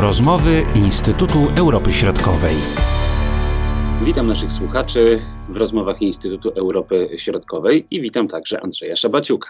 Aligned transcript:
Rozmowy 0.00 0.62
Instytutu 0.76 1.38
Europy 1.56 1.92
Środkowej. 1.92 2.54
Witam 4.04 4.26
naszych 4.26 4.52
słuchaczy 4.52 5.20
w 5.48 5.56
rozmowach 5.56 6.02
Instytutu 6.02 6.50
Europy 6.50 7.08
Środkowej 7.16 7.86
i 7.90 8.00
witam 8.00 8.28
także 8.28 8.60
Andrzeja 8.60 8.96
Szabaciuka. 8.96 9.48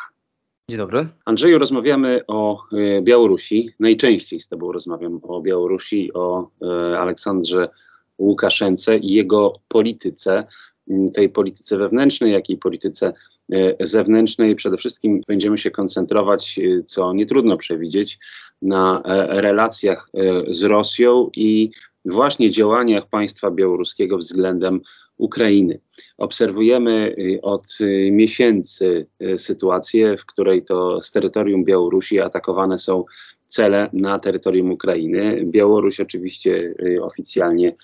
Dzień 0.70 0.78
dobry. 0.78 1.06
Andrzeju, 1.24 1.58
rozmawiamy 1.58 2.20
o 2.26 2.62
e, 2.72 3.02
Białorusi. 3.02 3.70
Najczęściej 3.80 4.40
z 4.40 4.48
Tobą 4.48 4.72
rozmawiam 4.72 5.20
o 5.22 5.40
Białorusi, 5.40 6.12
o 6.12 6.50
e, 6.62 6.98
Aleksandrze 6.98 7.68
Łukaszence 8.18 8.98
i 8.98 9.12
jego 9.12 9.52
polityce, 9.68 10.46
tej 11.14 11.28
polityce 11.28 11.78
wewnętrznej, 11.78 12.32
jak 12.32 12.50
i 12.50 12.56
polityce 12.56 13.12
e, 13.52 13.86
zewnętrznej. 13.86 14.54
Przede 14.54 14.76
wszystkim 14.76 15.20
będziemy 15.28 15.58
się 15.58 15.70
koncentrować, 15.70 16.60
co 16.84 17.12
nie 17.12 17.26
trudno 17.26 17.56
przewidzieć, 17.56 18.18
na 18.62 19.02
relacjach 19.28 20.10
z 20.48 20.64
Rosją 20.64 21.30
i 21.36 21.70
właśnie 22.04 22.50
działaniach 22.50 23.08
państwa 23.08 23.50
białoruskiego 23.50 24.18
względem 24.18 24.80
Ukrainy. 25.16 25.80
Obserwujemy 26.18 27.14
y, 27.18 27.42
od 27.42 27.66
y, 27.80 28.10
miesięcy 28.12 29.06
y, 29.22 29.38
sytuację, 29.38 30.16
w 30.16 30.26
której 30.26 30.64
to 30.64 31.02
z 31.02 31.10
terytorium 31.10 31.64
Białorusi 31.64 32.20
atakowane 32.20 32.78
są 32.78 33.04
cele 33.46 33.90
na 33.92 34.18
terytorium 34.18 34.70
Ukrainy. 34.70 35.42
Białoruś 35.44 36.00
oczywiście 36.00 36.74
oficjalnie 37.02 37.74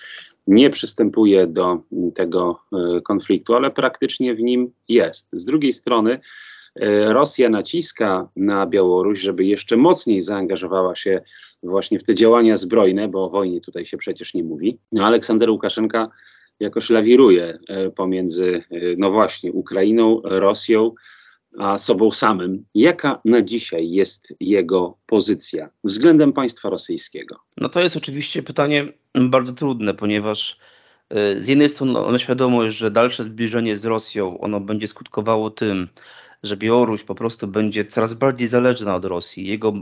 nie 0.47 0.70
przystępuje 0.70 1.47
do 1.47 1.80
tego 2.14 2.61
konfliktu, 3.05 3.55
ale 3.55 3.70
praktycznie 3.70 4.34
w 4.34 4.41
nim 4.41 4.73
jest. 4.89 5.28
Z 5.33 5.45
drugiej 5.45 5.73
strony, 5.73 6.20
Rosja 7.06 7.48
naciska 7.48 8.29
na 8.37 8.66
Białoruś, 8.66 9.20
żeby 9.20 9.45
jeszcze 9.45 9.77
mocniej 9.77 10.22
zaangażowała 10.22 10.95
się 10.95 11.22
właśnie 11.62 11.98
w 11.98 12.05
te 12.05 12.14
działania 12.14 12.56
zbrojne, 12.56 13.08
bo 13.08 13.25
o 13.25 13.31
wojnie 13.31 13.61
tutaj 13.61 13.86
się 13.86 13.97
przecież 13.97 14.34
nie 14.34 14.45
mówi. 14.45 14.78
No, 14.92 15.06
Aleksander 15.06 15.50
Łukaszenka 15.50 16.08
jakoś 16.61 16.91
lawiruje 16.91 17.58
e, 17.69 17.91
pomiędzy, 17.91 18.62
e, 18.70 18.77
no 18.98 19.11
właśnie, 19.11 19.53
Ukrainą, 19.53 20.20
Rosją, 20.25 20.95
a 21.58 21.78
sobą 21.78 22.11
samym. 22.11 22.64
Jaka 22.75 23.20
na 23.25 23.42
dzisiaj 23.42 23.91
jest 23.91 24.34
jego 24.41 24.98
pozycja 25.06 25.70
względem 25.84 26.33
państwa 26.33 26.70
rosyjskiego? 26.70 27.36
No 27.56 27.69
to 27.69 27.80
jest 27.80 27.97
oczywiście 27.97 28.42
pytanie 28.42 28.86
bardzo 29.14 29.52
trudne, 29.52 29.95
ponieważ 29.95 30.58
e, 31.08 31.41
z 31.41 31.48
jednej 31.48 31.69
strony 31.69 31.92
mamy 31.92 32.19
świadomość, 32.19 32.77
że 32.77 32.91
dalsze 32.91 33.23
zbliżenie 33.23 33.77
z 33.77 33.84
Rosją, 33.84 34.41
ono 34.41 34.61
będzie 34.61 34.86
skutkowało 34.86 35.50
tym, 35.50 35.89
że 36.42 36.56
Białoruś 36.56 37.02
po 37.02 37.14
prostu 37.14 37.46
będzie 37.46 37.84
coraz 37.84 38.14
bardziej 38.14 38.48
zależna 38.48 38.94
od 38.94 39.05
Rosji. 39.05 39.46
Jego, 39.46 39.72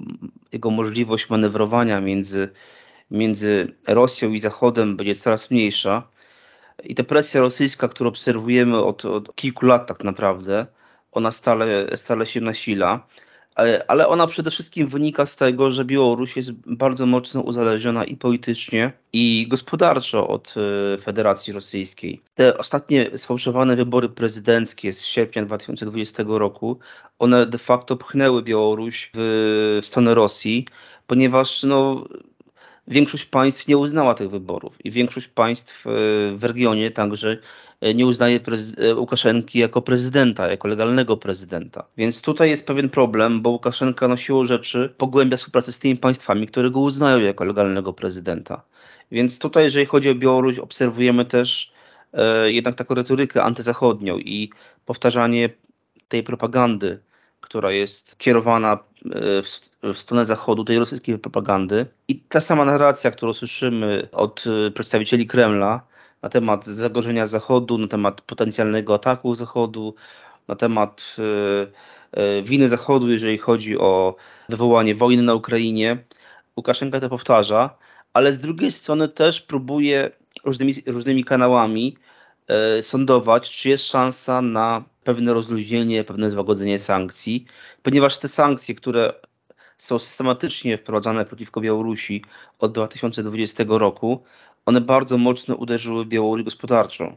jego 0.53 0.71
możliwość 0.71 1.31
manewrowania 1.31 2.01
między, 2.01 2.49
między 3.11 3.75
Rosją 3.89 4.33
i 4.33 4.39
Zachodem 4.39 4.97
będzie 4.97 5.15
coraz 5.15 5.51
mniejsza. 5.51 6.09
I 6.85 6.95
ta 6.95 7.05
presja 7.05 7.41
rosyjska, 7.41 7.89
którą 7.89 8.09
obserwujemy 8.11 8.79
od, 8.85 9.05
od 9.05 9.37
kilku 9.37 9.67
lat 9.67 9.87
tak 9.87 10.05
naprawdę, 10.05 10.67
ona 11.13 11.33
stale, 11.33 11.97
stale 11.97 12.27
się 12.27 12.41
nasila 12.41 13.07
ale 13.89 14.09
ona 14.09 14.27
przede 14.27 14.51
wszystkim 14.51 14.89
wynika 14.89 15.27
z 15.27 15.37
tego, 15.37 15.71
że 15.71 15.85
Białoruś 15.85 16.37
jest 16.37 16.53
bardzo 16.67 17.07
mocno 17.07 17.41
uzależniona 17.41 18.05
i 18.05 18.17
politycznie, 18.17 18.93
i 19.13 19.47
gospodarczo 19.49 20.29
od 20.29 20.55
e, 20.95 20.99
Federacji 20.99 21.53
Rosyjskiej. 21.53 22.21
Te 22.35 22.59
ostatnie 22.59 23.19
sfałszowane 23.19 23.77
wybory 23.77 24.09
prezydenckie 24.09 24.93
z 24.93 25.05
sierpnia 25.05 25.45
2020 25.45 26.25
roku, 26.27 26.79
one 27.19 27.47
de 27.47 27.59
facto 27.59 27.97
pchnęły 27.97 28.43
Białoruś 28.43 29.11
w, 29.15 29.79
stronę 29.83 30.15
Rosji, 30.15 30.67
ponieważ 31.07 31.63
no, 31.63 32.05
większość 32.89 33.25
państw 33.25 33.69
nie 33.69 33.79
uznała 33.79 34.15
tych 34.15 34.31
wyborów 34.31 34.85
i 34.85 34.91
większość 34.91 35.29
państw 35.29 35.87
e, 35.87 35.91
w 36.35 36.45
regionie 36.45 36.91
także 36.91 37.31
e, 37.31 37.39
nie 37.95 38.07
uznaje 38.07 38.41
e, 38.79 38.95
Łukaszenki 38.95 39.59
jako 39.59 39.83
prezydenta, 39.83 40.51
jako 40.51 40.69
legalnego 40.69 41.17
prezydenta. 41.17 41.85
Więc 41.97 42.23
tutaj 42.23 42.51
jest 42.51 42.67
pewien 42.67 42.89
problem, 42.89 43.43
bo 43.43 43.51
Łukaszenka 43.51 44.09
no 44.09 44.17
siłą 44.17 44.45
rzeczy 44.45 44.95
pogłębia 44.99 45.37
współpracę 45.37 45.73
z 45.73 45.79
tymi 45.79 45.97
państwami, 45.97 46.47
które 46.47 46.71
go 46.71 46.81
uznają 46.81 47.19
jako 47.19 47.45
legalnego 47.45 47.93
prezydenta. 47.93 48.63
Więc 49.13 49.39
tutaj, 49.39 49.65
jeżeli 49.65 49.87
chodzi 49.87 50.11
o 50.11 50.15
Białoruś, 50.15 50.59
obserwujemy 50.59 51.25
też 51.25 51.73
e, 52.13 52.53
jednak 52.53 52.75
taką 52.75 52.95
retorykę 52.95 53.43
antyzachodnią 53.43 54.19
i 54.19 54.51
powtarzanie 54.87 55.51
tej 56.09 56.23
propagandy, 56.23 57.01
która 57.41 57.71
jest 57.71 58.19
kierowana 58.19 58.73
e, 58.73 59.43
w, 59.43 59.61
w 59.95 59.99
stronę 59.99 60.27
zachodu, 60.27 60.65
tej 60.65 60.79
rosyjskiej 60.79 61.19
propagandy. 61.19 61.87
I 62.09 62.21
ta 62.21 62.41
sama 62.41 62.65
narracja, 62.65 63.11
którą 63.11 63.33
słyszymy 63.33 64.09
od 64.13 64.45
e, 64.67 64.71
przedstawicieli 64.71 65.27
Kremla 65.27 65.83
na 66.23 66.29
temat 66.29 66.67
zagrożenia 66.67 67.27
Zachodu, 67.27 67.79
na 67.79 67.89
temat 67.89 68.21
potencjalnego 68.21 68.95
ataku 68.95 69.35
Zachodu, 69.35 69.95
na 70.49 70.55
temat 70.57 71.17
e, 72.13 72.43
winy 72.43 72.69
Zachodu, 72.69 73.11
jeżeli 73.11 73.39
chodzi 73.39 73.79
o 73.79 74.17
wywołanie 74.49 74.95
wojny 74.95 75.23
na 75.23 75.35
Ukrainie. 75.35 76.05
Łukaszenka 76.57 77.01
to 77.01 77.09
powtarza, 77.09 77.79
ale 78.13 78.33
z 78.33 78.39
drugiej 78.39 78.73
strony 78.73 79.09
też 79.09 79.41
próbuje 79.41 80.11
różnymi, 80.45 80.73
różnymi 80.87 81.25
kanałami 81.25 81.97
sądować, 82.83 83.51
czy 83.51 83.69
jest 83.69 83.87
szansa 83.87 84.43
na 84.43 84.85
pewne 85.05 85.35
rozluźnienie, 85.35 86.05
pewne 86.05 86.31
złagodzenie 86.31 86.79
sankcji, 86.79 87.47
ponieważ 87.83 88.19
te 88.19 88.29
sankcje, 88.29 88.75
które 88.75 89.13
są 89.79 89.99
systematycznie 89.99 90.79
wprowadzane 90.79 91.25
przeciwko 91.25 91.61
Białorusi 91.61 92.25
od 92.59 92.73
2020 92.73 93.65
roku, 93.69 94.25
one 94.69 94.81
bardzo 94.81 95.19
mocno 95.19 95.55
uderzyły 95.55 96.07
Białoruś 96.07 96.45
gospodarczo. 96.45 97.17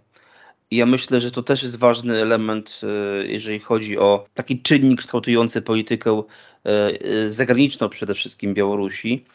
I 0.71 0.75
ja 0.77 0.85
myślę, 0.85 1.21
że 1.21 1.31
to 1.31 1.43
też 1.43 1.63
jest 1.63 1.79
ważny 1.79 2.21
element, 2.21 2.81
e, 2.83 3.27
jeżeli 3.27 3.59
chodzi 3.59 3.97
o 3.99 4.25
taki 4.33 4.61
czynnik 4.61 4.99
kształtujący 4.99 5.61
politykę 5.61 6.23
e, 6.63 7.29
zagraniczną 7.29 7.89
przede 7.89 8.15
wszystkim 8.15 8.53
Białorusi, 8.53 9.25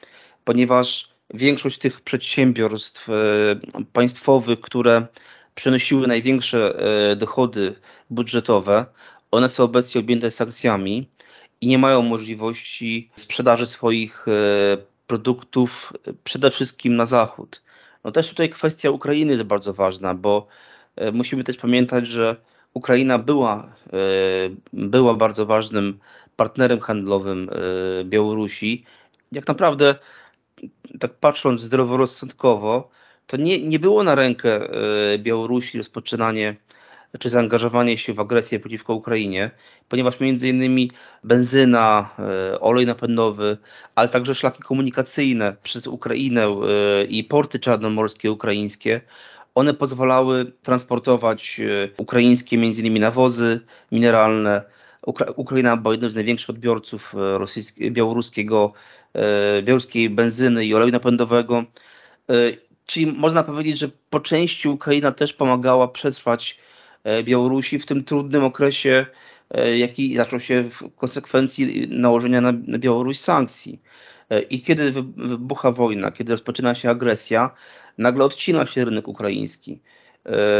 ponieważ 0.45 1.09
większość 1.35 1.79
tych 1.79 2.01
przedsiębiorstw 2.01 3.09
e, 3.09 3.13
państwowych, 3.93 4.61
które 4.61 5.07
przynosiły 5.55 6.07
największe 6.07 6.79
e, 7.13 7.17
dochody 7.17 7.75
budżetowe, 8.11 8.87
one 9.31 9.49
są 9.49 9.65
obecnie 9.65 10.01
objęte 10.01 10.31
sankcjami 10.31 11.09
i 11.61 11.67
nie 11.67 11.79
mają 11.79 12.03
możliwości 12.03 13.11
sprzedaży 13.17 13.67
swoich 13.67 14.29
e, 14.29 14.33
produktów 15.07 15.93
e, 16.07 16.13
przede 16.25 16.51
wszystkim 16.51 16.97
na 16.97 17.07
zachód. 17.07 17.66
No 18.07 18.13
też 18.13 18.29
tutaj 18.29 18.49
kwestia 18.49 18.91
Ukrainy 18.91 19.33
jest 19.33 19.45
bardzo 19.45 19.75
ważna, 19.75 20.15
bo 20.15 20.47
musimy 21.13 21.45
też 21.45 21.57
pamiętać, 21.57 22.07
że 22.07 22.37
Ukraina 22.75 23.19
była, 23.19 23.77
była 24.73 25.15
bardzo 25.15 25.47
ważnym 25.47 25.99
partnerem 26.37 26.81
handlowym 26.81 27.51
Białorusi. 28.05 28.85
Jak 29.33 29.47
naprawdę, 29.47 29.95
tak 31.01 31.15
patrząc 31.15 31.63
zdroworozsądkowo, 31.63 32.91
to 33.27 33.37
nie, 33.37 33.63
nie 33.63 33.79
było 33.79 34.05
na 34.05 34.15
rękę 34.15 34.71
e, 35.15 35.19
Białorusi 35.19 35.79
rozpoczynanie 35.79 36.57
czy 37.19 37.31
zaangażowanie 37.31 37.99
się 37.99 38.15
w 38.15 38.21
agresję 38.21 38.61
przeciwko 38.61 38.95
Ukrainie, 38.95 39.51
ponieważ 39.89 40.21
między 40.21 40.49
innymi 40.49 40.91
benzyna, 41.25 42.11
e, 42.19 42.61
olej 42.61 42.87
napędowy, 42.87 43.57
ale 43.95 44.09
także 44.09 44.35
szlaki 44.35 44.63
komunikacyjne 44.63 45.57
przez 45.63 45.87
Ukrainę 45.87 46.45
e, 46.45 47.05
i 47.05 47.25
porty 47.25 47.59
czarnomorskie 47.59 48.33
ukraińskie, 48.33 49.01
one 49.55 49.75
pozwalały 49.75 50.53
transportować 50.63 51.61
ukraińskie 51.97 52.59
między 52.59 52.81
innymi 52.81 53.01
nawozy 53.01 53.61
mineralne. 53.93 54.63
Ukra 55.03 55.27
Ukraina 55.37 55.77
była 55.77 55.95
jednym 55.95 56.11
z 56.11 56.15
największych 56.15 56.51
odbiorców 56.51 57.15
białoruskiego, 57.91 58.73
białoruskiej 59.63 60.11
benzyny 60.11 60.67
i 60.67 60.75
oleju 60.75 60.93
napędowego 60.93 61.65
Czyli 62.87 63.07
można 63.07 63.43
powiedzieć, 63.43 63.79
że 63.79 63.89
po 64.11 64.21
części 64.21 64.69
Ukraina 64.69 65.13
też 65.13 65.33
pomagała 65.33 65.89
przetrwać 65.89 66.59
e, 66.61 66.67
Białorusi 67.25 67.79
w 67.79 67.87
tym 67.87 68.05
trudnym 68.05 68.45
okresie, 68.45 69.07
e, 69.51 69.79
jaki 69.79 70.17
zaczął 70.17 70.41
się 70.41 70.65
w 70.71 70.95
konsekwencji 70.97 71.89
nałożenia 71.89 72.41
na, 72.41 72.53
Białoruś 72.79 73.19
sankcji. 73.19 73.83
E, 74.31 74.43
I 74.43 74.63
kiedy 74.63 74.93
wybucha 75.17 75.73
wojna, 75.73 76.11
kiedy 76.11 76.33
rozpoczyna 76.33 76.75
się 76.75 76.91
agresja, 76.91 77.51
nagle 77.99 78.25
odcina 78.25 78.67
się 78.67 78.85
rynek 78.85 79.09
ukraiński. 79.09 79.81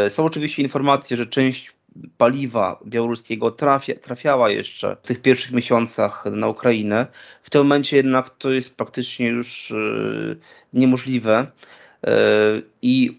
Są 0.09 0.25
oczywiście 0.25 0.63
informacje, 0.63 1.17
że 1.17 1.27
część 1.27 1.73
paliwa 2.19 2.81
białoruskiego 2.87 3.51
trafia, 3.51 3.95
trafiała 3.95 4.51
jeszcze 4.51 4.97
w 5.03 5.07
tych 5.07 5.23
pierwszych 5.23 5.53
miesiącach 5.53 6.25
na 6.31 6.49
Ukrainę. 6.49 7.07
W 7.43 7.51
tym 7.51 7.61
momencie 7.61 7.97
jednak 7.97 8.31
to 8.31 8.51
jest 8.51 8.77
praktycznie 8.77 9.29
już 9.29 9.73
niemożliwe. 10.73 11.47
I 12.83 13.19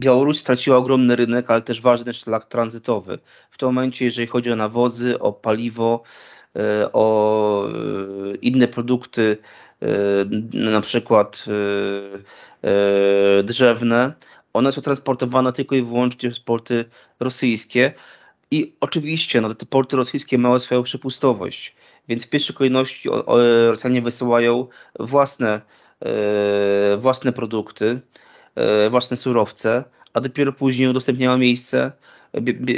Białoruś 0.00 0.38
straciła 0.38 0.76
ogromny 0.76 1.16
rynek, 1.16 1.50
ale 1.50 1.62
też 1.62 1.80
ważny 1.80 2.14
szlak 2.14 2.46
tranzytowy. 2.46 3.18
W 3.50 3.58
tym 3.58 3.66
momencie, 3.68 4.04
jeżeli 4.04 4.26
chodzi 4.26 4.52
o 4.52 4.56
nawozy, 4.56 5.18
o 5.18 5.32
paliwo, 5.32 6.02
e, 6.56 6.92
o 6.92 7.68
e, 7.68 7.70
inne 8.42 8.68
produkty 8.68 9.36
na 10.52 10.80
przykład 10.80 11.44
drzewne, 13.44 14.12
one 14.52 14.72
są 14.72 14.80
transportowane 14.80 15.52
tylko 15.52 15.76
i 15.76 15.82
wyłącznie 15.82 16.30
przez 16.30 16.40
porty 16.40 16.84
rosyjskie. 17.20 17.92
I 18.50 18.72
oczywiście 18.80 19.40
no, 19.40 19.54
te 19.54 19.66
porty 19.66 19.96
rosyjskie 19.96 20.38
mają 20.38 20.58
swoją 20.58 20.82
przepustowość, 20.82 21.76
więc 22.08 22.26
w 22.26 22.30
pierwszej 22.30 22.56
kolejności 22.56 23.08
Rosjanie 23.68 24.02
wysyłają 24.02 24.66
własne, 25.00 25.60
własne 26.98 27.32
produkty, 27.32 28.00
własne 28.90 29.16
surowce, 29.16 29.84
a 30.14 30.20
dopiero 30.20 30.52
później 30.52 30.88
udostępniają 30.88 31.38
miejsce 31.38 31.92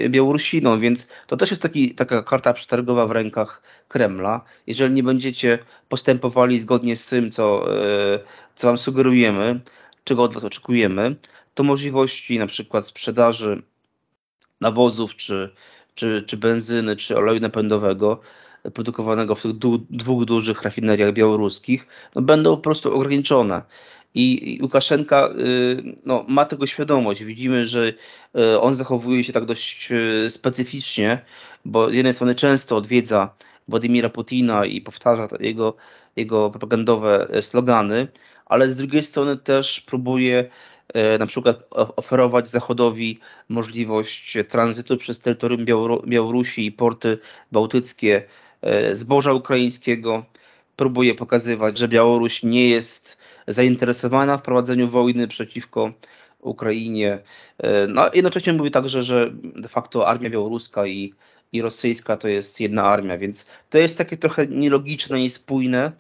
Białorusinom, 0.09 0.81
więc 0.81 1.09
to 1.27 1.37
też 1.37 1.51
jest 1.51 1.63
taki, 1.63 1.95
taka 1.95 2.23
karta 2.23 2.53
przetargowa 2.53 3.07
w 3.07 3.11
rękach 3.11 3.63
Kremla. 3.89 4.45
Jeżeli 4.67 4.95
nie 4.95 5.03
będziecie 5.03 5.59
postępowali 5.89 6.59
zgodnie 6.59 6.97
z 6.97 7.07
tym, 7.07 7.31
co, 7.31 7.75
e, 7.77 8.19
co 8.55 8.67
wam 8.67 8.79
sugerujemy, 8.79 9.61
czego 10.05 10.23
od 10.23 10.35
was 10.35 10.45
oczekujemy, 10.45 11.17
to 11.55 11.63
możliwości 11.63 12.39
na 12.39 12.47
przykład 12.47 12.87
sprzedaży 12.87 13.63
nawozów, 14.61 15.17
czy, 15.17 15.55
czy, 15.95 16.25
czy 16.27 16.37
benzyny, 16.37 16.97
czy 16.97 17.17
oleju 17.17 17.41
napędowego 17.41 18.21
produkowanego 18.75 19.35
w 19.35 19.43
tych 19.43 19.53
dwóch 19.91 20.25
dużych 20.25 20.63
rafineriach 20.63 21.13
białoruskich, 21.13 21.87
no 22.15 22.23
będą 22.23 22.57
po 22.57 22.63
prostu 22.63 22.95
ograniczone. 22.95 23.63
I 24.15 24.59
Łukaszenka 24.63 25.29
y, 25.39 25.97
no, 26.07 26.25
ma 26.29 26.45
tego 26.45 26.67
świadomość. 26.67 27.25
Widzimy, 27.25 27.67
że 27.67 27.93
y, 28.39 28.61
on 28.61 28.75
zachowuje 28.75 29.25
się 29.25 29.33
tak 29.33 29.45
dość 29.45 29.93
y, 29.93 30.31
specyficznie, 30.31 31.25
bo 31.65 31.91
z 31.91 31.95
jednej 31.95 32.13
strony 32.13 32.35
często 32.35 32.77
odwiedza 32.77 33.35
Władimira 33.69 34.09
Putina 34.09 34.67
i 34.67 34.81
powtarza 34.81 35.29
jego, 35.41 35.77
jego 36.17 36.51
propagandowe 36.51 37.29
slogany, 37.41 38.09
ale 38.47 38.71
z 38.71 38.77
drugiej 38.77 39.03
strony 39.03 39.37
też 39.37 39.81
próbuje 39.81 40.51
na 41.19 41.27
przykład 41.27 41.57
oferować 41.71 42.49
Zachodowi 42.49 43.21
możliwość 43.49 44.39
tranzytu 44.49 44.97
przez 44.97 45.19
terytorium 45.19 45.65
Białorusi 46.07 46.67
i 46.67 46.73
porty 46.73 47.19
bałtyckie 47.53 48.23
zboża 48.93 49.33
ukraińskiego. 49.33 50.25
Próbuje 50.81 51.15
pokazywać, 51.15 51.79
że 51.79 51.89
Białoruś 51.89 52.43
nie 52.43 52.69
jest 52.69 53.19
zainteresowana 53.47 54.39
w 54.39 54.43
prowadzeniu 54.43 54.89
wojny 54.89 55.29
przeciwko 55.29 55.93
Ukrainie. 56.39 57.19
E, 57.59 57.87
no, 57.87 58.11
jednocześnie 58.15 58.53
mówi 58.53 58.71
także, 58.71 59.05
że 59.05 59.31
de 59.35 59.69
facto 59.69 60.09
armia 60.09 60.31
białoruska 60.31 60.87
i, 60.87 61.15
i 61.53 61.63
rosyjska 61.63 62.17
to 62.17 62.29
jest 62.29 62.61
jedna 62.61 62.83
armia, 62.83 63.19
więc 63.19 63.51
to 63.71 63.79
jest 63.79 63.99
takie 63.99 64.17
trochę 64.17 64.47
nielogiczne, 64.47 65.19
niespójne, 65.19 65.93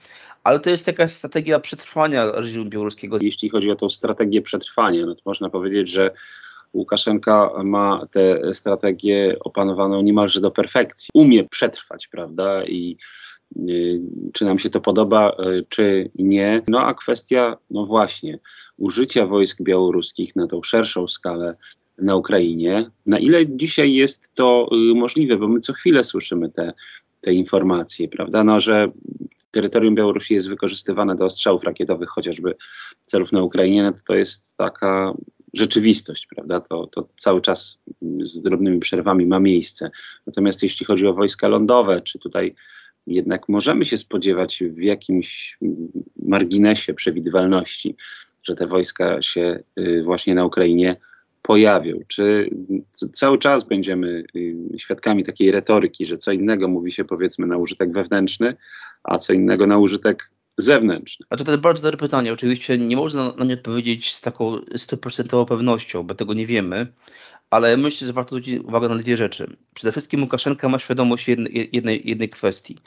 ale 0.44 0.60
to 0.60 0.70
jest 0.70 0.86
taka 0.86 1.08
strategia 1.08 1.58
przetrwania 1.58 2.32
reżimu 2.32 2.64
białoruskiego. 2.64 3.16
Jeśli 3.20 3.48
chodzi 3.48 3.70
o 3.70 3.76
tą 3.76 3.90
strategię 3.90 4.42
przetrwania, 4.42 5.06
no 5.06 5.14
to 5.14 5.22
można 5.24 5.50
powiedzieć, 5.50 5.88
że 5.88 6.10
Łukaszenka 6.72 7.50
ma 7.64 8.06
tę 8.10 8.54
strategię 8.54 9.36
opanowaną 9.40 10.02
niemalże 10.02 10.40
do 10.40 10.50
perfekcji. 10.50 11.10
Umie 11.14 11.44
przetrwać, 11.44 12.08
prawda? 12.08 12.64
I 12.64 12.96
czy 14.32 14.44
nam 14.44 14.58
się 14.58 14.70
to 14.70 14.80
podoba, 14.80 15.30
y, 15.30 15.64
czy 15.68 16.10
nie. 16.14 16.62
No 16.68 16.80
a 16.80 16.94
kwestia, 16.94 17.56
no 17.70 17.84
właśnie, 17.84 18.38
użycia 18.76 19.26
wojsk 19.26 19.62
białoruskich 19.62 20.36
na 20.36 20.46
tą 20.46 20.62
szerszą 20.62 21.08
skalę 21.08 21.56
na 21.98 22.16
Ukrainie, 22.16 22.90
na 23.06 23.18
ile 23.18 23.46
dzisiaj 23.46 23.94
jest 23.94 24.30
to 24.34 24.68
y, 24.72 24.94
możliwe, 24.94 25.36
bo 25.36 25.48
my 25.48 25.60
co 25.60 25.72
chwilę 25.72 26.04
słyszymy 26.04 26.50
te, 26.50 26.72
te 27.20 27.32
informacje, 27.32 28.08
prawda, 28.08 28.44
no, 28.44 28.60
że 28.60 28.90
terytorium 29.50 29.94
Białorusi 29.94 30.34
jest 30.34 30.48
wykorzystywane 30.48 31.16
do 31.16 31.24
ostrzałów 31.24 31.64
rakietowych, 31.64 32.08
chociażby 32.08 32.54
celów 33.04 33.32
na 33.32 33.42
Ukrainie, 33.42 33.82
no 33.82 33.92
to, 33.92 33.98
to 34.06 34.14
jest 34.14 34.56
taka 34.56 35.14
rzeczywistość, 35.54 36.26
prawda? 36.26 36.60
To, 36.60 36.86
to 36.86 37.08
cały 37.16 37.40
czas 37.40 37.78
z 38.22 38.42
drobnymi 38.42 38.80
przerwami 38.80 39.26
ma 39.26 39.40
miejsce. 39.40 39.90
Natomiast 40.26 40.62
jeśli 40.62 40.86
chodzi 40.86 41.06
o 41.06 41.14
wojska 41.14 41.48
lądowe, 41.48 42.02
czy 42.02 42.18
tutaj 42.18 42.54
jednak 43.06 43.48
możemy 43.48 43.84
się 43.84 43.96
spodziewać 43.96 44.62
w 44.70 44.82
jakimś 44.82 45.58
marginesie 46.22 46.94
przewidywalności, 46.94 47.96
że 48.42 48.54
te 48.54 48.66
wojska 48.66 49.22
się 49.22 49.62
y, 49.78 50.02
właśnie 50.02 50.34
na 50.34 50.44
Ukrainie 50.44 50.96
pojawią. 51.42 51.98
Czy 52.08 52.50
cały 53.12 53.38
czas 53.38 53.64
będziemy 53.64 54.24
y, 54.36 54.56
świadkami 54.78 55.24
takiej 55.24 55.50
retoryki, 55.50 56.06
że 56.06 56.16
co 56.16 56.32
innego 56.32 56.68
mówi 56.68 56.92
się 56.92 57.04
powiedzmy 57.04 57.46
na 57.46 57.56
użytek 57.56 57.92
wewnętrzny, 57.92 58.56
a 59.04 59.18
co 59.18 59.32
innego 59.32 59.66
na 59.66 59.78
użytek 59.78 60.30
zewnętrzny? 60.56 61.26
A 61.30 61.36
to 61.36 61.50
jest 61.50 61.62
bardzo 61.62 61.82
dobre 61.82 61.98
pytanie. 61.98 62.32
Oczywiście 62.32 62.78
nie 62.78 62.96
można 62.96 63.32
na 63.38 63.44
nie 63.44 63.54
odpowiedzieć 63.54 64.14
z 64.14 64.20
taką 64.20 64.58
stuprocentową 64.76 65.44
pewnością, 65.46 66.02
bo 66.02 66.14
tego 66.14 66.34
nie 66.34 66.46
wiemy, 66.46 66.86
ale 67.50 67.76
myślę, 67.76 68.06
że 68.06 68.12
warto 68.12 68.30
zwrócić 68.30 68.60
uwagę 68.64 68.88
na 68.88 68.96
dwie 68.96 69.16
rzeczy. 69.16 69.56
Przede 69.74 69.92
wszystkim 69.92 70.22
Łukaszenka 70.22 70.68
ma 70.68 70.78
świadomość 70.78 71.28
jednej, 71.28 71.70
jednej, 71.72 72.08
jednej 72.08 72.28
kwestii, 72.28 72.78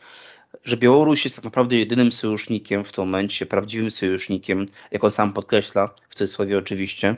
że 0.63 0.77
Białoruś 0.77 1.23
jest 1.23 1.35
tak 1.35 1.45
naprawdę 1.45 1.75
jedynym 1.75 2.11
sojusznikiem 2.11 2.83
w 2.83 2.91
tym 2.91 3.03
momencie, 3.05 3.45
prawdziwym 3.45 3.91
sojusznikiem, 3.91 4.65
jak 4.91 5.03
on 5.03 5.11
sam 5.11 5.33
podkreśla, 5.33 5.87
w 6.09 6.15
cudzysłowie 6.15 6.57
oczywiście, 6.57 7.15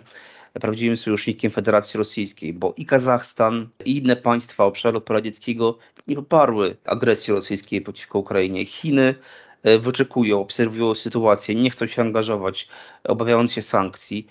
prawdziwym 0.62 0.98
sojusznikiem 0.98 1.52
Federacji 1.52 1.98
Rosyjskiej, 1.98 2.54
bo 2.54 2.74
i 2.78 2.86
Kazachstan, 2.86 3.70
i 3.86 3.98
inne 3.98 4.16
państwa 4.16 4.66
obszaru 4.66 5.02
poradzieckiego 5.02 5.78
nie 6.08 6.16
poparły 6.16 6.76
agresji 6.86 7.34
rosyjskiej 7.34 7.82
przeciwko 7.82 8.20
Ukrainie. 8.20 8.66
Chiny 8.66 9.16
e, 9.64 9.80
wyczekują, 9.80 10.40
obserwują 10.42 10.96
sytuację, 10.96 11.56
nie 11.56 11.70
chcą 11.70 11.86
się 11.86 12.02
angażować, 12.02 12.68
obawiając 13.04 13.54
się 13.54 13.62
sankcji. 13.62 14.28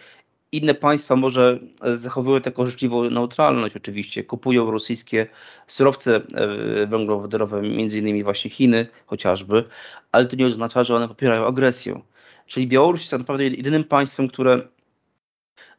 Inne 0.55 0.75
państwa 0.75 1.17
może 1.17 1.59
zachowują 1.95 2.41
taką 2.41 2.67
życzliwą 2.67 3.11
neutralność 3.11 3.77
oczywiście, 3.77 4.25
kupują 4.25 4.71
rosyjskie 4.71 5.27
surowce 5.67 6.17
e, 6.17 6.87
węglowodorowe, 6.87 7.63
między 7.63 7.99
innymi 7.99 8.25
właśnie 8.25 8.51
Chiny 8.51 8.87
chociażby, 9.07 9.65
ale 10.13 10.27
to 10.27 10.37
nie 10.37 10.47
oznacza, 10.47 10.85
że 10.85 10.97
one 10.97 11.09
popierają 11.09 11.47
agresję. 11.47 12.01
Czyli 12.47 12.67
Białoruś 12.67 13.01
jest 13.01 13.11
tak 13.11 13.21
naprawdę 13.21 13.45
jedynym 13.45 13.85
państwem, 13.85 14.29
które 14.29 14.69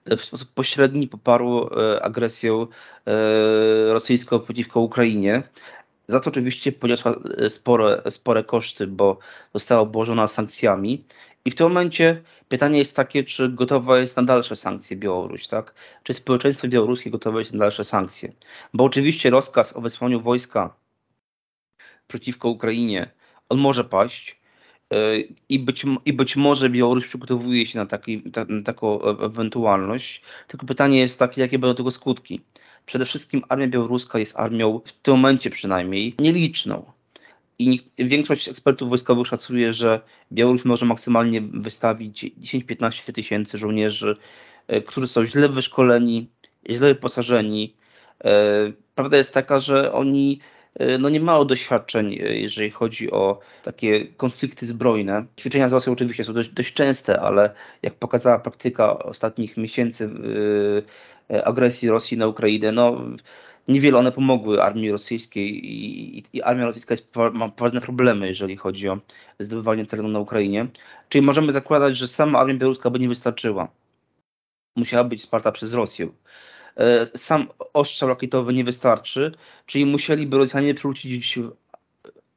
w 0.05 0.21
sposób 0.21 0.49
pośredni 0.53 1.07
poparło 1.07 1.83
e, 1.93 2.03
agresję 2.03 2.65
e, 3.07 3.93
rosyjską 3.93 4.39
przeciwko 4.39 4.79
Ukrainie. 4.79 5.43
Za 6.07 6.19
to 6.19 6.29
oczywiście 6.29 6.71
poniosła 6.71 7.15
spore, 7.49 8.01
spore 8.09 8.43
koszty, 8.43 8.87
bo 8.87 9.17
została 9.53 9.81
obłożona 9.81 10.27
sankcjami 10.27 11.05
i 11.45 11.51
w 11.51 11.55
tym 11.55 11.67
momencie 11.67 12.23
pytanie 12.49 12.77
jest 12.77 12.95
takie, 12.95 13.23
czy 13.23 13.49
gotowa 13.49 13.99
jest 13.99 14.17
na 14.17 14.23
dalsze 14.23 14.55
sankcje 14.55 14.97
Białoruś, 14.97 15.47
tak? 15.47 15.73
Czy 16.03 16.13
społeczeństwo 16.13 16.67
białoruskie 16.67 17.09
gotowe 17.09 17.39
jest 17.39 17.53
na 17.53 17.59
dalsze 17.59 17.83
sankcje? 17.83 18.33
Bo 18.73 18.83
oczywiście 18.83 19.29
rozkaz 19.29 19.77
o 19.77 19.81
wysłaniu 19.81 20.21
wojska 20.21 20.75
przeciwko 22.07 22.49
Ukrainie, 22.49 23.11
on 23.49 23.57
może 23.59 23.83
paść 23.83 24.39
yy, 24.91 25.27
i 25.49 25.59
być, 25.59 25.85
i 26.05 26.13
być 26.13 26.35
może 26.35 26.69
Białoruś 26.69 27.05
przygotowuje 27.05 27.65
się 27.65 27.79
na, 27.79 27.85
taki, 27.85 28.31
ta, 28.31 28.45
na 28.45 28.61
taką 28.63 29.01
ewentualność. 29.01 30.21
Tylko 30.47 30.65
pytanie 30.65 30.99
jest 30.99 31.19
takie, 31.19 31.41
jakie 31.41 31.59
będą 31.59 31.75
tego 31.75 31.91
skutki. 31.91 32.41
Przede 32.85 33.05
wszystkim 33.05 33.43
armia 33.49 33.67
białoruska 33.67 34.19
jest 34.19 34.37
armią, 34.37 34.81
w 34.85 34.91
tym 34.91 35.13
momencie 35.13 35.49
przynajmniej, 35.49 36.15
nieliczną. 36.19 36.94
I 37.59 37.79
większość 37.97 38.49
ekspertów 38.49 38.89
wojskowych 38.89 39.27
szacuje, 39.27 39.73
że 39.73 40.01
Białoruś 40.31 40.65
może 40.65 40.85
maksymalnie 40.85 41.41
wystawić 41.41 42.23
10-15 42.23 43.13
tysięcy 43.13 43.57
żołnierzy, 43.57 44.15
e, 44.67 44.81
którzy 44.81 45.07
są 45.07 45.25
źle 45.25 45.49
wyszkoleni, 45.49 46.29
źle 46.69 46.87
wyposażeni. 46.87 47.75
E, 48.23 48.31
prawda 48.95 49.17
jest 49.17 49.33
taka, 49.33 49.59
że 49.59 49.93
oni 49.93 50.39
e, 50.73 50.97
no 50.97 51.09
nie 51.09 51.19
mają 51.19 51.45
doświadczeń, 51.45 52.11
jeżeli 52.29 52.69
chodzi 52.69 53.11
o 53.11 53.39
takie 53.63 54.05
konflikty 54.05 54.65
zbrojne. 54.65 55.25
Ćwiczenia 55.39 55.69
z 55.69 55.73
Rosją 55.73 55.93
oczywiście 55.93 56.23
są 56.23 56.33
dość, 56.33 56.49
dość 56.49 56.73
częste, 56.73 57.19
ale 57.19 57.53
jak 57.81 57.93
pokazała 57.93 58.39
praktyka 58.39 58.99
ostatnich 58.99 59.57
miesięcy 59.57 60.09
agresji 61.43 61.89
Rosji 61.89 62.17
na 62.17 62.27
Ukrainę, 62.27 62.71
no 62.71 63.01
niewiele 63.67 63.97
one 63.97 64.11
pomogły 64.11 64.63
armii 64.63 64.91
rosyjskiej 64.91 65.65
i, 65.65 66.23
i, 66.33 66.41
armia 66.41 66.65
rosyjska 66.65 66.93
jest, 66.93 67.15
ma 67.33 67.49
poważne 67.49 67.81
problemy, 67.81 68.27
jeżeli 68.27 68.57
chodzi 68.57 68.89
o 68.89 68.99
zdobywanie 69.39 69.85
terenu 69.85 70.09
na 70.09 70.19
Ukrainie. 70.19 70.67
Czyli 71.09 71.25
możemy 71.25 71.51
zakładać, 71.51 71.97
że 71.97 72.07
sama 72.07 72.39
armia 72.39 72.53
białoruska 72.53 72.89
by 72.89 72.99
nie 72.99 73.07
wystarczyła. 73.07 73.67
Musiała 74.75 75.03
być 75.03 75.19
wsparta 75.19 75.51
przez 75.51 75.73
Rosję. 75.73 76.09
E, 76.77 77.17
sam 77.17 77.47
ostrzał 77.73 78.09
rakietowy 78.09 78.53
nie 78.53 78.63
wystarczy, 78.63 79.31
czyli 79.65 79.85
musieliby 79.85 80.37
Rosjanie 80.37 80.73
przerzucić 80.73 81.39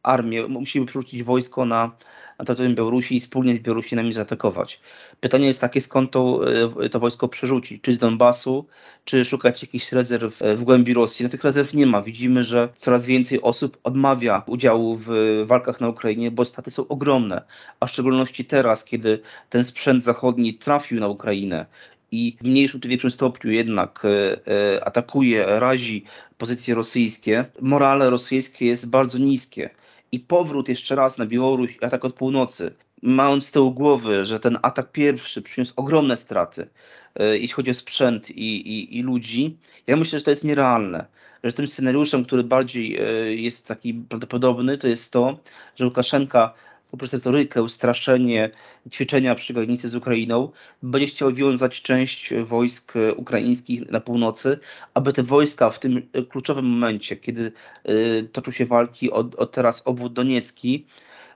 armię, 0.02 0.46
musieliby 0.46 0.90
przerzucić 0.90 1.22
wojsko 1.22 1.64
na, 1.64 1.96
na 2.38 2.44
terytorium 2.44 2.74
Białorusi 2.74 3.16
i 3.16 3.20
wspólnie 3.20 3.54
z 3.54 3.58
Białorusinami 3.58 4.12
zaatakować. 4.12 4.80
Pytanie 5.20 5.46
jest 5.46 5.60
takie, 5.60 5.80
skąd 5.80 6.10
to, 6.10 6.40
e, 6.84 6.88
to 6.88 7.00
wojsko 7.00 7.28
przerzucić? 7.28 7.82
Czy 7.82 7.94
z 7.94 7.98
Donbasu, 7.98 8.66
czy 9.04 9.24
szukać 9.24 9.62
jakichś 9.62 9.92
rezerw 9.92 10.40
w 10.56 10.64
głębi 10.64 10.94
Rosji? 10.94 11.22
No 11.22 11.28
tych 11.28 11.44
rezerw 11.44 11.74
nie 11.74 11.86
ma. 11.86 12.02
Widzimy, 12.02 12.44
że 12.44 12.68
coraz 12.76 13.06
więcej 13.06 13.42
osób 13.42 13.78
odmawia 13.84 14.42
udziału 14.46 14.96
w 14.96 15.08
walkach 15.46 15.80
na 15.80 15.88
Ukrainie, 15.88 16.30
bo 16.30 16.44
straty 16.44 16.70
są 16.70 16.88
ogromne, 16.88 17.42
a 17.80 17.86
w 17.86 17.90
szczególności 17.90 18.44
teraz, 18.44 18.84
kiedy 18.84 19.20
ten 19.50 19.64
sprzęt 19.64 20.02
zachodni 20.02 20.54
trafił 20.54 21.00
na 21.00 21.08
Ukrainę 21.08 21.66
i 22.12 22.36
w 22.40 22.48
mniejszym 22.48 22.80
czy 22.80 22.88
większym 22.88 23.10
stopniu 23.10 23.50
jednak 23.50 24.02
e, 24.04 24.84
atakuje, 24.84 25.46
razi 25.46 26.04
pozycje 26.38 26.74
rosyjskie, 26.74 27.44
morale 27.60 28.10
rosyjskie 28.10 28.66
jest 28.66 28.90
bardzo 28.90 29.18
niskie. 29.18 29.70
I 30.12 30.20
powrót 30.20 30.68
jeszcze 30.68 30.94
raz 30.94 31.18
na 31.18 31.26
Białoruś, 31.26 31.78
atak 31.82 32.04
od 32.04 32.14
północy, 32.14 32.74
mając 33.02 33.46
z 33.46 33.50
tyłu 33.50 33.72
głowy, 33.72 34.24
że 34.24 34.40
ten 34.40 34.58
atak 34.62 34.92
pierwszy 34.92 35.42
przyniósł 35.42 35.72
ogromne 35.76 36.16
straty, 36.16 36.68
e, 37.14 37.38
jeśli 37.38 37.48
chodzi 37.48 37.70
o 37.70 37.74
sprzęt 37.74 38.30
i, 38.30 38.56
i, 38.56 38.98
i 38.98 39.02
ludzi, 39.02 39.56
ja 39.86 39.96
myślę, 39.96 40.18
że 40.18 40.24
to 40.24 40.30
jest 40.30 40.44
nierealne. 40.44 41.06
Że 41.44 41.52
tym 41.52 41.68
scenariuszem, 41.68 42.24
który 42.24 42.44
bardziej 42.44 42.96
e, 42.96 43.34
jest 43.34 43.66
taki 43.66 43.94
prawdopodobny, 43.94 44.78
to 44.78 44.88
jest 44.88 45.12
to, 45.12 45.38
że 45.76 45.84
Łukaszenka 45.84 46.54
poprzez 46.90 47.12
retorykę, 47.12 47.68
straszenie, 47.68 48.50
ćwiczenia 48.92 49.34
przy 49.34 49.54
granicy 49.54 49.88
z 49.88 49.94
Ukrainą, 49.94 50.50
będzie 50.82 51.06
chciał 51.06 51.32
wiązać 51.32 51.82
część 51.82 52.34
wojsk 52.34 52.92
ukraińskich 53.16 53.90
na 53.90 54.00
północy, 54.00 54.58
aby 54.94 55.12
te 55.12 55.22
wojska 55.22 55.70
w 55.70 55.78
tym 55.78 56.02
kluczowym 56.28 56.64
momencie, 56.64 57.16
kiedy 57.16 57.52
y, 57.88 58.28
toczą 58.32 58.50
się 58.50 58.66
walki 58.66 59.10
od 59.12 59.52
teraz 59.52 59.82
obwód 59.84 60.12
doniecki, 60.12 60.86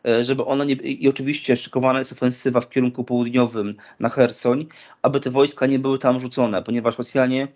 y, 0.09 0.25
żeby 0.25 0.44
one 0.44 0.66
nie, 0.66 0.75
i 0.75 1.09
oczywiście 1.09 1.56
szykowana 1.56 1.99
jest 1.99 2.12
ofensywa 2.12 2.61
w 2.61 2.71
kierunku 2.71 3.04
południowym 3.04 3.75
na 4.00 4.09
Hersoń, 4.09 4.66
aby 5.02 5.21
te 5.21 5.30
wojska 5.30 5.66
nie 5.66 5.78
były 5.78 5.99
tam 5.99 6.21
rzucone, 6.21 6.62
ponieważ 6.62 6.99
Rosjanie 6.99 7.49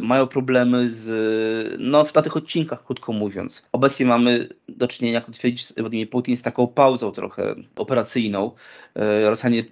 mają 0.00 0.26
problemy 0.26 0.88
z, 0.88 1.76
no 1.78 2.04
na 2.14 2.22
tych 2.22 2.36
odcinkach, 2.36 2.84
krótko 2.84 3.12
mówiąc. 3.12 3.66
Obecnie 3.72 4.06
mamy 4.06 4.48
do 4.68 4.88
czynienia, 4.88 5.14
jak 5.14 5.30
twierdzi 5.30 5.64
Władimir 5.76 6.10
Putin, 6.10 6.36
z 6.36 6.42
taką 6.42 6.66
pauzą 6.66 7.12
trochę 7.12 7.54
operacyjną. 7.76 8.50
E, 8.94 9.30
Rosjanie 9.30 9.64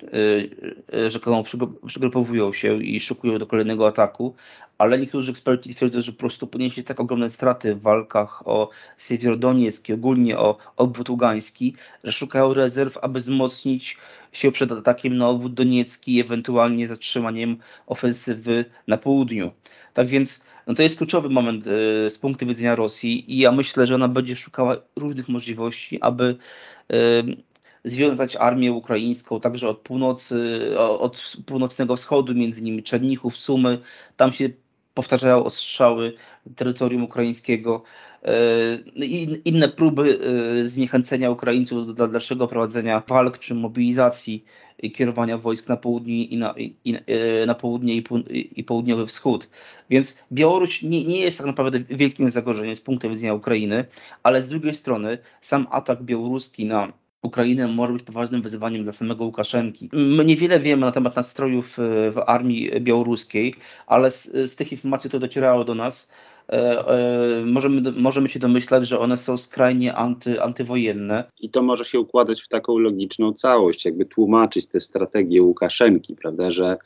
e, 0.94 1.10
rzekomo 1.10 1.44
przygrupowują 1.86 2.52
się 2.52 2.82
i 2.82 3.00
szukują 3.00 3.38
do 3.38 3.46
kolejnego 3.46 3.86
ataku, 3.86 4.34
ale 4.78 4.98
niektórzy 4.98 5.30
eksperci 5.30 5.74
twierdzą, 5.74 6.00
że 6.00 6.12
po 6.12 6.18
prostu 6.18 6.46
ponieśli 6.46 6.84
tak 6.84 7.00
ogromne 7.00 7.30
straty 7.30 7.74
w 7.74 7.82
walkach 7.82 8.48
o 8.48 8.70
Siewierodonieck 8.98 9.90
ogólnie 9.94 10.38
o 10.38 10.58
obwód 10.76 11.10
Ługański, 11.10 11.76
że 12.04 12.12
szukają 12.12 12.54
rezerw, 12.54 12.98
aby 12.98 13.18
wzmocnić 13.18 13.96
się 14.32 14.52
przed 14.52 14.72
atakiem 14.72 15.16
na 15.16 15.28
obwód 15.28 15.54
Doniecki 15.54 16.14
i 16.14 16.20
ewentualnie 16.20 16.88
zatrzymaniem 16.88 17.56
ofensywy 17.86 18.64
na 18.86 18.96
południu. 18.96 19.50
Tak 19.94 20.08
więc 20.08 20.44
no 20.66 20.74
to 20.74 20.82
jest 20.82 20.96
kluczowy 20.96 21.28
moment 21.28 21.66
y, 21.66 22.10
z 22.10 22.18
punktu 22.18 22.46
widzenia 22.46 22.76
Rosji 22.76 23.32
i 23.34 23.38
ja 23.38 23.52
myślę, 23.52 23.86
że 23.86 23.94
ona 23.94 24.08
będzie 24.08 24.36
szukała 24.36 24.76
różnych 24.96 25.28
możliwości, 25.28 26.00
aby 26.00 26.36
y, 26.92 26.96
związać 27.84 28.36
armię 28.36 28.72
ukraińską 28.72 29.40
także 29.40 29.68
od 29.68 29.78
północy, 29.78 30.60
od 30.78 31.36
północnego 31.46 31.96
wschodu, 31.96 32.34
między 32.34 32.60
innymi 32.60 32.82
Czernichów, 32.82 33.36
Sumy. 33.36 33.78
Tam 34.16 34.32
się 34.32 34.50
powtarzają 34.94 35.44
ostrzały 35.44 36.12
terytorium 36.56 37.02
ukraińskiego. 37.02 37.82
E, 38.24 38.34
inne 39.44 39.68
próby 39.68 40.18
e, 40.60 40.64
zniechęcenia 40.64 41.30
Ukraińców 41.30 41.94
do 41.94 42.08
dalszego 42.08 42.48
prowadzenia 42.48 43.02
walk 43.08 43.38
czy 43.38 43.54
mobilizacji 43.54 44.44
i 44.82 44.92
kierowania 44.92 45.38
wojsk 45.38 45.68
na 45.68 45.76
południe 45.76 46.24
i 46.24 46.36
na, 46.36 46.54
i, 46.58 46.76
e, 47.06 47.46
na 47.46 47.54
południe 47.54 47.94
i, 47.94 48.04
i, 48.56 48.64
południowy 48.64 49.06
wschód. 49.06 49.50
Więc 49.90 50.18
Białoruś 50.32 50.82
nie, 50.82 51.04
nie 51.04 51.20
jest 51.20 51.38
tak 51.38 51.46
naprawdę 51.46 51.80
wielkim 51.80 52.30
zagrożeniem 52.30 52.76
z 52.76 52.80
punktu 52.80 53.08
widzenia 53.08 53.34
Ukrainy, 53.34 53.84
ale 54.22 54.42
z 54.42 54.48
drugiej 54.48 54.74
strony 54.74 55.18
sam 55.40 55.66
atak 55.70 56.02
białoruski 56.02 56.64
na 56.64 56.92
Ukrainę 57.22 57.68
może 57.68 57.92
być 57.92 58.02
poważnym 58.02 58.42
wyzwaniem 58.42 58.82
dla 58.82 58.92
samego 58.92 59.24
Łukaszenki. 59.24 59.88
My 59.92 60.24
niewiele 60.24 60.60
wiemy 60.60 60.80
na 60.80 60.92
temat 60.92 61.16
nastrojów 61.16 61.76
w 62.12 62.18
armii 62.26 62.70
białoruskiej, 62.80 63.54
ale 63.86 64.10
z, 64.10 64.32
z 64.32 64.56
tych 64.56 64.72
informacji, 64.72 65.08
które 65.08 65.20
docierały 65.20 65.64
do 65.64 65.74
nas, 65.74 66.12
E, 66.48 66.88
e, 66.88 67.44
możemy, 67.46 67.92
możemy 67.92 68.28
się 68.28 68.38
domyślać, 68.38 68.88
że 68.88 68.98
one 68.98 69.16
są 69.16 69.36
skrajnie 69.36 69.94
anty, 69.94 70.42
antywojenne. 70.42 71.24
I 71.40 71.50
to 71.50 71.62
może 71.62 71.84
się 71.84 72.00
układać 72.00 72.42
w 72.42 72.48
taką 72.48 72.78
logiczną 72.78 73.32
całość, 73.32 73.84
jakby 73.84 74.04
tłumaczyć 74.04 74.66
te 74.66 74.80
strategie 74.80 75.42
Łukaszenki, 75.42 76.16
prawda, 76.16 76.50
że 76.50 76.76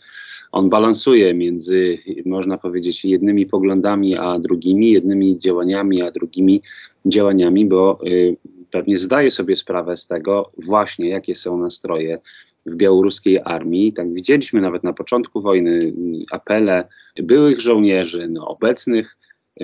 on 0.53 0.69
balansuje 0.69 1.35
między, 1.35 1.99
można 2.27 2.59
powiedzieć, 2.59 3.05
jednymi 3.05 3.47
poglądami 3.47 4.17
a 4.17 4.39
drugimi, 4.39 4.91
jednymi 4.91 5.39
działaniami 5.39 6.03
a 6.03 6.11
drugimi 6.11 6.63
działaniami, 7.07 7.67
bo 7.67 7.99
y, 8.07 8.37
pewnie 8.71 8.97
zdaje 8.97 9.31
sobie 9.31 9.57
sprawę 9.57 9.97
z 9.97 10.07
tego 10.07 10.53
właśnie, 10.59 11.09
jakie 11.09 11.35
są 11.35 11.59
nastroje 11.59 12.19
w 12.67 12.77
białoruskiej 12.77 13.39
armii. 13.45 13.93
Tak 13.93 14.13
widzieliśmy 14.13 14.61
nawet 14.61 14.85
na 14.85 14.93
początku 14.93 15.41
wojny 15.41 15.71
y, 15.71 15.93
apele 16.31 16.89
byłych 17.23 17.61
żołnierzy, 17.61 18.29
no, 18.29 18.49
obecnych 18.49 19.17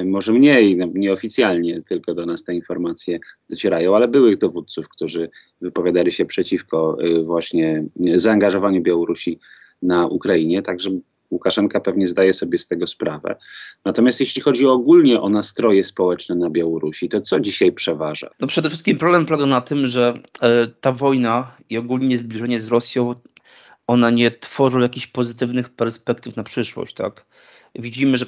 może 0.04 0.32
mniej, 0.32 0.76
no, 0.76 0.86
nieoficjalnie 0.94 1.82
tylko 1.82 2.14
do 2.14 2.26
nas 2.26 2.44
te 2.44 2.54
informacje 2.54 3.18
docierają, 3.50 3.96
ale 3.96 4.08
byłych 4.08 4.38
dowódców, 4.38 4.88
którzy 4.88 5.30
wypowiadali 5.60 6.12
się 6.12 6.24
przeciwko 6.24 6.96
y, 7.04 7.22
właśnie 7.22 7.84
zaangażowaniu 8.14 8.82
Białorusi 8.82 9.38
na 9.82 10.06
Ukrainie, 10.06 10.62
także 10.62 10.90
Łukaszenka 11.32 11.80
pewnie 11.80 12.06
zdaje 12.06 12.32
sobie 12.32 12.58
z 12.58 12.66
tego 12.66 12.86
sprawę. 12.86 13.36
Natomiast 13.84 14.20
jeśli 14.20 14.42
chodzi 14.42 14.66
ogólnie 14.66 15.20
o 15.20 15.28
nastroje 15.28 15.84
społeczne 15.84 16.34
na 16.34 16.50
Białorusi, 16.50 17.08
to 17.08 17.20
co 17.20 17.40
dzisiaj 17.40 17.72
przeważa? 17.72 18.30
No 18.40 18.46
przede 18.46 18.68
wszystkim 18.68 18.98
problem 18.98 19.26
polega 19.26 19.46
na 19.46 19.60
tym, 19.60 19.86
że 19.86 20.14
e, 20.42 20.66
ta 20.66 20.92
wojna 20.92 21.56
i 21.70 21.78
ogólnie 21.78 22.18
zbliżenie 22.18 22.60
z 22.60 22.68
Rosją, 22.68 23.14
ona 23.86 24.10
nie 24.10 24.30
tworzy 24.30 24.80
jakichś 24.80 25.06
pozytywnych 25.06 25.68
perspektyw 25.68 26.36
na 26.36 26.42
przyszłość, 26.42 26.94
tak? 26.94 27.24
widzimy, 27.74 28.16
że, 28.18 28.26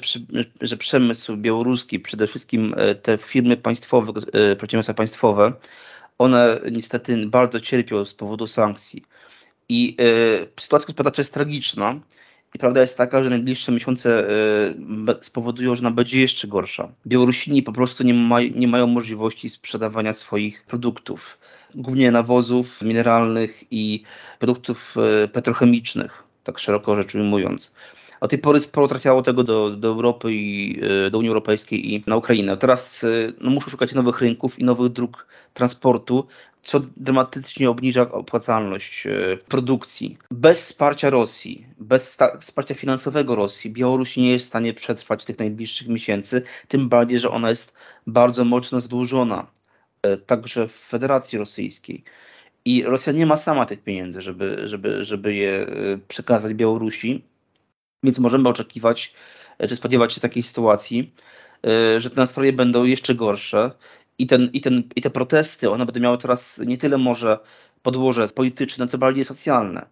że 0.61 0.77
przemysł 0.77 1.37
białoruski, 1.37 1.99
przede 1.99 2.27
wszystkim 2.27 2.73
e, 2.77 2.95
te 2.95 3.17
firmy 3.17 3.57
państwowe, 3.57 4.11
e, 4.33 4.55
przedsiębiorstwa 4.55 4.93
państwowe, 4.93 5.53
one 6.17 6.61
niestety 6.71 7.27
bardzo 7.27 7.59
cierpią 7.59 8.05
z 8.05 8.13
powodu 8.13 8.47
sankcji. 8.47 9.03
I 9.69 9.97
sytuacja 10.59 10.87
gospodarcza 10.87 11.21
jest 11.21 11.33
tragiczna. 11.33 11.99
I 12.55 12.57
prawda 12.57 12.81
jest 12.81 12.97
taka, 12.97 13.23
że 13.23 13.29
najbliższe 13.29 13.71
miesiące 13.71 14.29
y, 14.29 15.15
spowodują, 15.21 15.75
że 15.75 15.81
ona 15.81 15.91
będzie 15.91 16.21
jeszcze 16.21 16.47
gorsza. 16.47 16.91
Białorusini 17.07 17.63
po 17.63 17.71
prostu 17.71 18.03
nie, 18.03 18.13
ma, 18.13 18.41
nie 18.41 18.67
mają 18.67 18.87
możliwości 18.87 19.49
sprzedawania 19.49 20.13
swoich 20.13 20.63
produktów, 20.63 21.37
głównie 21.75 22.11
nawozów 22.11 22.81
mineralnych 22.81 23.63
i 23.71 24.03
produktów 24.39 24.95
y, 25.23 25.27
petrochemicznych, 25.27 26.23
tak 26.43 26.59
szeroko 26.59 26.95
rzecz 26.95 27.15
ujmując. 27.15 27.75
Do 28.21 28.27
tej 28.27 28.39
pory 28.39 28.61
sporo 28.61 28.87
trafiało 28.87 29.21
tego 29.21 29.43
do, 29.43 29.69
do 29.69 29.87
Europy 29.87 30.33
i 30.33 30.79
e, 31.05 31.09
do 31.09 31.17
Unii 31.17 31.29
Europejskiej 31.29 31.93
i 31.93 32.03
na 32.07 32.15
Ukrainę. 32.15 32.57
Teraz 32.57 33.03
e, 33.03 33.07
no, 33.41 33.49
muszą 33.49 33.69
szukać 33.69 33.93
nowych 33.93 34.21
rynków 34.21 34.59
i 34.59 34.63
nowych 34.63 34.91
dróg 34.91 35.27
transportu, 35.53 36.27
co 36.61 36.79
dramatycznie 36.97 37.69
obniża 37.69 38.11
opłacalność 38.11 39.07
e, 39.07 39.37
produkcji. 39.47 40.17
Bez 40.31 40.65
wsparcia 40.65 41.09
Rosji, 41.09 41.67
bez 41.79 42.17
wsparcia 42.39 42.75
finansowego 42.75 43.35
Rosji, 43.35 43.71
Białoruś 43.71 44.17
nie 44.17 44.31
jest 44.31 44.45
w 44.45 44.47
stanie 44.47 44.73
przetrwać 44.73 45.25
tych 45.25 45.39
najbliższych 45.39 45.87
miesięcy, 45.87 46.41
tym 46.67 46.89
bardziej, 46.89 47.19
że 47.19 47.29
ona 47.29 47.49
jest 47.49 47.73
bardzo 48.07 48.45
mocno 48.45 48.81
zadłużona, 48.81 49.47
także 50.25 50.67
w 50.67 50.71
Federacji 50.71 51.39
Rosyjskiej. 51.39 52.03
I 52.65 52.83
Rosja 52.83 53.13
nie 53.13 53.25
ma 53.25 53.37
sama 53.37 53.65
tych 53.65 53.83
pieniędzy, 53.83 54.21
żeby, 54.21 54.67
żeby, 54.67 55.05
żeby 55.05 55.33
je 55.33 55.67
przekazać 56.07 56.53
Białorusi. 56.53 57.23
Więc 58.05 58.19
możemy 58.19 58.49
oczekiwać, 58.49 59.13
e, 59.57 59.67
czy 59.67 59.75
spodziewać 59.75 60.13
się 60.13 60.21
takiej 60.21 60.43
sytuacji, 60.43 61.11
e, 61.67 61.99
że 61.99 62.09
te 62.09 62.15
nastroje 62.15 62.53
będą 62.53 62.83
jeszcze 62.83 63.15
gorsze 63.15 63.71
i, 64.17 64.27
ten, 64.27 64.49
i, 64.53 64.61
ten, 64.61 64.83
i 64.95 65.01
te 65.01 65.09
protesty, 65.09 65.69
one 65.69 65.85
będą 65.85 66.01
miały 66.01 66.17
teraz 66.17 66.61
nie 66.65 66.77
tyle 66.77 66.97
może 66.97 67.39
podłoże 67.81 68.27
polityczne, 68.35 68.87
co 68.87 68.97
bardziej 68.97 69.25
socjalne. 69.25 69.85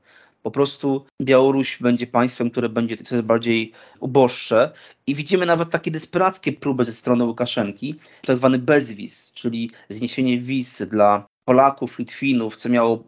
Po 0.43 0.51
prostu 0.51 1.05
Białoruś 1.21 1.77
będzie 1.81 2.07
państwem, 2.07 2.51
które 2.51 2.69
będzie 2.69 2.97
coraz 2.97 3.25
bardziej 3.25 3.71
uboższe 3.99 4.71
i 5.07 5.15
widzimy 5.15 5.45
nawet 5.45 5.69
takie 5.69 5.91
desperackie 5.91 6.51
próby 6.51 6.83
ze 6.83 6.93
strony 6.93 7.23
Łukaszenki, 7.23 7.95
tak 8.25 8.37
zwany 8.37 8.59
bezwiz, 8.59 9.33
czyli 9.33 9.71
zniesienie 9.89 10.37
wiz 10.37 10.81
dla 10.81 11.25
Polaków, 11.45 11.99
Litwinów, 11.99 12.55
co 12.55 12.69
miało 12.69 13.03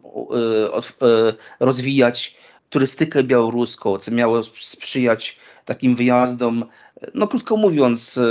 y, 1.02 1.06
y, 1.06 1.34
rozwijać 1.60 2.36
turystykę 2.70 3.22
białoruską, 3.22 3.98
co 3.98 4.10
miało 4.10 4.42
sprzyjać 4.42 5.38
takim 5.64 5.96
wyjazdom, 5.96 6.64
no 7.14 7.28
krótko 7.28 7.56
mówiąc, 7.56 8.18
e, 8.18 8.22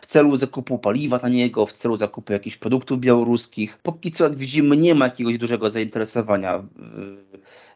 w 0.00 0.06
celu 0.06 0.36
zakupu 0.36 0.78
paliwa 0.78 1.18
taniego, 1.18 1.66
w 1.66 1.72
celu 1.72 1.96
zakupu 1.96 2.32
jakichś 2.32 2.56
produktów 2.56 3.00
białoruskich. 3.00 3.78
Póki 3.78 4.10
co, 4.10 4.24
jak 4.24 4.36
widzimy, 4.36 4.76
nie 4.76 4.94
ma 4.94 5.04
jakiegoś 5.04 5.38
dużego 5.38 5.70
zainteresowania, 5.70 6.64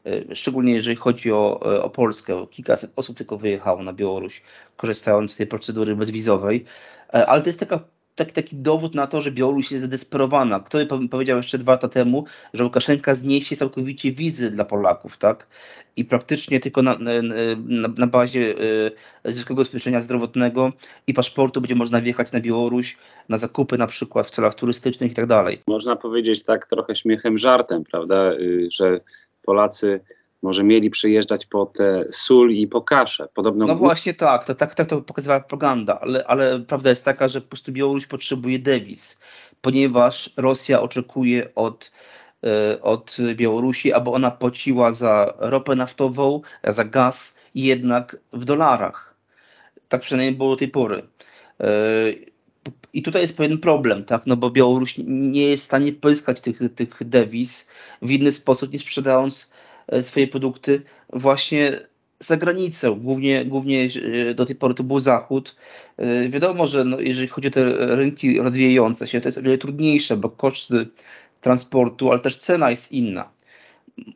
y, 0.06 0.36
szczególnie 0.36 0.74
jeżeli 0.74 0.96
chodzi 0.96 1.32
o, 1.32 1.60
o 1.82 1.90
Polskę. 1.90 2.46
Kilkaset 2.50 2.92
osób 2.96 3.16
tylko 3.16 3.36
wyjechało 3.38 3.82
na 3.82 3.92
Białoruś, 3.92 4.42
korzystając 4.76 5.32
z 5.32 5.36
tej 5.36 5.46
procedury 5.46 5.96
bezwizowej, 5.96 6.64
E, 7.14 7.26
ale 7.26 7.42
to 7.42 7.48
jest 7.48 7.60
taka 7.60 7.80
taki, 8.24 8.32
taki 8.32 8.56
dowód 8.56 8.94
na 8.94 9.06
to, 9.06 9.20
że 9.20 9.32
Białoruś 9.32 9.72
jest 9.72 9.84
zdesperowana. 9.84 10.60
Kto 10.60 10.78
powiedział 11.10 11.36
jeszcze 11.36 11.58
dwa 11.58 11.72
lata 11.72 11.88
temu, 11.88 12.24
że 12.54 12.64
Łukaszenka 12.64 13.14
zniesie 13.14 13.56
całkowicie 13.56 14.12
wizy 14.12 14.50
dla 14.50 14.64
Polaków, 14.64 15.18
tak? 15.18 15.46
I 15.96 16.04
praktycznie 16.04 16.60
tylko 16.60 16.82
na, 16.82 16.96
na, 16.98 17.88
na 17.98 18.06
bazie 18.06 18.40
y, 19.24 19.32
zwykłego 19.32 19.62
ubezpieczenia 19.62 20.00
zdrowotnego 20.00 20.70
i 21.06 21.14
paszportu 21.14 21.60
będzie 21.60 21.74
można 21.74 22.00
wjechać 22.00 22.32
na 22.32 22.40
Białoruś 22.40 22.98
na 23.28 23.38
zakupy 23.38 23.78
na 23.78 23.86
przykład 23.86 24.26
w 24.26 24.30
celach 24.30 24.54
turystycznych 24.54 25.12
i 25.12 25.14
tak 25.14 25.26
dalej. 25.26 25.62
Można 25.66 25.96
powiedzieć 25.96 26.42
tak 26.42 26.66
trochę 26.66 26.96
śmiechem, 26.96 27.38
żartem, 27.38 27.84
prawda, 27.84 28.32
y, 28.32 28.68
że 28.72 29.00
Polacy 29.42 30.00
może 30.42 30.64
mieli 30.64 30.90
przyjeżdżać 30.90 31.46
po 31.46 31.66
tę 31.66 32.04
sól 32.10 32.50
i 32.50 32.66
po 32.66 32.82
kaszę. 32.82 33.28
Podobno 33.34 33.66
no 33.66 33.74
właśnie 33.74 34.14
tak, 34.14 34.44
to, 34.44 34.54
tak, 34.54 34.74
tak 34.74 34.88
to 34.88 35.00
pokazywała 35.02 35.40
propaganda, 35.40 36.00
ale, 36.00 36.26
ale 36.26 36.60
prawda 36.60 36.90
jest 36.90 37.04
taka, 37.04 37.28
że 37.28 37.40
po 37.40 37.48
prostu 37.48 37.72
Białoruś 37.72 38.06
potrzebuje 38.06 38.58
dewiz, 38.58 39.20
ponieważ 39.60 40.30
Rosja 40.36 40.80
oczekuje 40.80 41.54
od, 41.54 41.92
e, 42.44 42.82
od 42.82 43.16
Białorusi, 43.34 43.92
aby 43.92 44.10
ona 44.10 44.30
płaciła 44.30 44.92
za 44.92 45.34
ropę 45.38 45.76
naftową, 45.76 46.40
za 46.64 46.84
gaz 46.84 47.38
jednak 47.54 48.16
w 48.32 48.44
dolarach. 48.44 49.14
Tak 49.88 50.00
przynajmniej 50.00 50.36
było 50.36 50.50
do 50.50 50.56
tej 50.56 50.68
pory. 50.68 51.02
E, 51.60 51.66
I 52.92 53.02
tutaj 53.02 53.22
jest 53.22 53.36
pewien 53.36 53.58
problem, 53.58 54.04
tak? 54.04 54.22
no 54.26 54.36
bo 54.36 54.50
Białoruś 54.50 54.94
nie 55.06 55.42
jest 55.42 55.62
w 55.62 55.66
stanie 55.66 55.92
pozyskać 55.92 56.40
tych, 56.40 56.58
tych 56.74 57.08
dewiz 57.08 57.68
w 58.02 58.10
inny 58.10 58.32
sposób, 58.32 58.72
nie 58.72 58.78
sprzedając 58.78 59.50
swoje 60.02 60.28
produkty 60.28 60.82
właśnie 61.12 61.78
za 62.20 62.36
granicę, 62.36 62.96
głównie, 63.00 63.44
głównie 63.44 63.88
e, 64.30 64.34
do 64.34 64.46
tej 64.46 64.56
pory 64.56 64.74
to 64.74 64.82
był 64.82 65.00
Zachód. 65.00 65.56
E, 65.96 66.28
wiadomo, 66.28 66.66
że 66.66 66.84
no, 66.84 67.00
jeżeli 67.00 67.28
chodzi 67.28 67.48
o 67.48 67.50
te 67.50 67.64
rynki 67.96 68.40
rozwijające 68.40 69.08
się, 69.08 69.20
to 69.20 69.28
jest 69.28 69.38
o 69.38 69.42
wiele 69.42 69.58
trudniejsze, 69.58 70.16
bo 70.16 70.30
koszty 70.30 70.86
transportu, 71.40 72.10
ale 72.10 72.20
też 72.20 72.36
cena 72.36 72.70
jest 72.70 72.92
inna. 72.92 73.30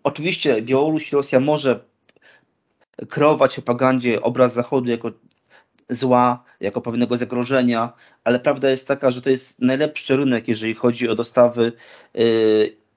Oczywiście 0.02 0.62
Białoruś 0.62 1.12
i 1.12 1.16
Rosja 1.16 1.40
może 1.40 1.81
kreować 3.09 3.54
propagandzie 3.54 4.23
obraz 4.23 4.54
Zachodu 4.54 4.90
jako 4.90 5.11
zła, 5.88 6.45
jako 6.61 6.81
pewnego 6.81 7.16
zagrożenia, 7.16 7.93
ale 8.25 8.40
prawda 8.40 8.71
jest 8.71 8.88
taka, 8.88 9.11
że 9.11 9.23
to 9.23 9.31
jest 9.31 9.61
najlepszy 9.61 10.16
rynek, 10.16 10.49
jeżeli 10.49 10.75
chodzi 10.75 11.09
o 11.09 11.14
dostawy 11.14 11.73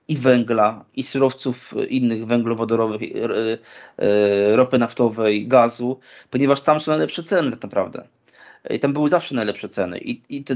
i 0.08 0.18
węgla, 0.18 0.86
i 0.96 1.04
surowców 1.04 1.74
innych 1.90 2.26
węglowodorowych, 2.26 3.02
e, 3.02 3.58
e, 3.98 4.56
ropy 4.56 4.78
naftowej, 4.78 5.48
gazu, 5.48 6.00
ponieważ 6.30 6.62
tam 6.62 6.80
są 6.80 6.92
najlepsze 6.92 7.24
ceny 7.24 7.52
tak 7.52 7.64
naprawdę. 7.64 8.08
I 8.70 8.80
tam 8.80 8.94
były 8.94 9.10
zawsze 9.10 9.36
najlepsze 9.36 9.70
ceny. 9.70 9.98
I, 10.00 10.22
i 10.30 10.44
te 10.44 10.56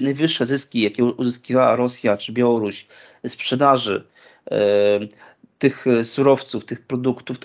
najwyższe 0.00 0.46
zyski, 0.46 0.80
jakie 0.80 1.04
uzyskiwała 1.04 1.76
Rosja 1.76 2.16
czy 2.16 2.32
Białoruś 2.32 2.86
sprzedaży 3.26 4.04
e, 4.50 4.58
tych 5.58 5.84
surowców, 6.02 6.64
tych 6.64 6.80
produktów, 6.80 7.36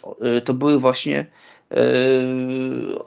to 0.46 0.54
były 0.54 0.80
właśnie 0.80 1.26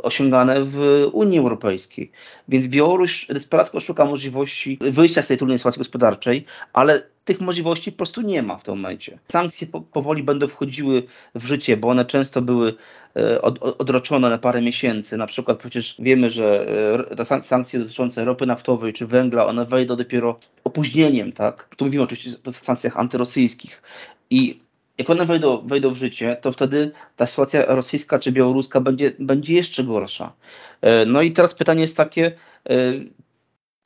osiągane 0.03 0.65
w 0.65 1.07
Unii 1.13 1.39
Europejskiej. 1.39 2.11
Więc 2.49 2.67
Białoruś 2.67 3.27
desperacko 3.27 3.81
szuka 3.81 4.05
możliwości 4.05 4.79
wyjścia 4.81 5.23
z 5.23 5.27
tej 5.27 5.37
trudnej 5.37 5.59
sytuacji 5.59 5.79
gospodarczej, 5.79 6.45
ale 6.73 7.03
tych 7.25 7.41
możliwości 7.41 7.93
po 7.93 7.99
prostu 7.99 8.21
nie 8.21 8.43
ma 8.43 8.57
w 8.59 8.63
tym 8.63 8.75
momencie. 8.75 9.19
Sankcje 9.29 9.67
po, 9.67 9.81
powoli 9.81 10.23
będą 10.23 10.49
wchodziły 10.49 11.03
w 11.35 11.47
życie, 11.47 11.77
bo 11.77 11.89
one 11.89 12.05
często 12.05 12.43
były 12.43 12.75
e, 13.17 13.43
od, 13.43 13.81
odroczone 13.81 14.31
na 14.31 14.39
parę 14.39 14.63
miesięcy. 14.63 15.17
Na 15.17 15.27
przykład 15.27 15.59
przecież 15.59 15.97
wiemy, 15.99 16.31
że 16.31 16.67
e, 17.11 17.17
te 17.17 17.25
sankcje 17.43 17.79
dotyczące 17.79 18.25
ropy 18.25 18.47
naftowej 18.47 18.93
czy 18.93 19.07
węgla, 19.07 19.47
one 19.47 19.65
wejdą 19.65 19.97
dopiero 19.97 20.39
opóźnieniem, 20.65 21.33
tak? 21.33 21.69
Tu 21.77 21.85
mówimy 21.85 22.05
oczywiście 22.05 22.39
o 22.47 22.53
sankcjach 22.53 22.97
antyrosyjskich. 22.97 23.83
I 24.31 24.66
jak 24.99 25.11
one 25.11 25.27
wejdą, 25.27 25.63
wejdą 25.67 25.91
w 25.91 25.97
życie, 25.97 26.37
to 26.41 26.53
wtedy 26.53 26.91
ta 27.17 27.27
sytuacja 27.27 27.65
rosyjska 27.67 28.19
czy 28.19 28.33
białoruska 28.33 28.81
będzie, 28.81 29.13
będzie 29.19 29.55
jeszcze 29.55 29.85
gorsza. 29.85 30.33
E, 30.81 31.07
no 31.07 31.23
i 31.23 31.33
teraz 31.33 31.55
pytanie 31.55 31.81
jest 31.81 31.97
takie, 31.97 32.33